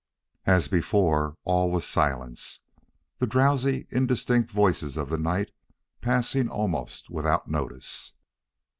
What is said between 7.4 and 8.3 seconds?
notice.